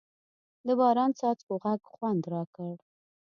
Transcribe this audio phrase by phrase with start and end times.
[0.65, 2.73] د باران څاڅکو غږ خوند راکړ.